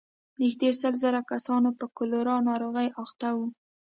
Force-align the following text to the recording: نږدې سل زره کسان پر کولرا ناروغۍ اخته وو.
نږدې 0.41 0.69
سل 0.79 0.93
زره 1.03 1.21
کسان 1.31 1.63
پر 1.77 1.85
کولرا 1.97 2.35
ناروغۍ 2.47 2.87
اخته 3.03 3.29
وو. 3.35 3.45